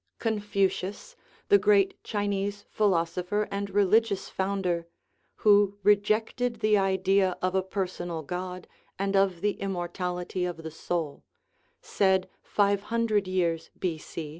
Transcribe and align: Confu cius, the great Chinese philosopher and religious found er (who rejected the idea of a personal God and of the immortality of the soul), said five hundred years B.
Confu 0.17 0.67
cius, 0.67 1.13
the 1.49 1.59
great 1.59 2.03
Chinese 2.03 2.65
philosopher 2.71 3.47
and 3.51 3.69
religious 3.69 4.29
found 4.29 4.65
er 4.65 4.87
(who 5.35 5.77
rejected 5.83 6.55
the 6.55 6.75
idea 6.75 7.37
of 7.39 7.53
a 7.53 7.61
personal 7.61 8.23
God 8.23 8.67
and 8.97 9.15
of 9.15 9.41
the 9.41 9.51
immortality 9.61 10.43
of 10.43 10.63
the 10.63 10.71
soul), 10.71 11.23
said 11.83 12.27
five 12.41 12.81
hundred 12.89 13.27
years 13.27 13.69
B. 13.77 13.99